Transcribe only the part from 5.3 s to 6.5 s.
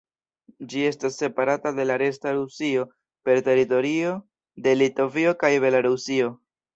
kaj Belarusio.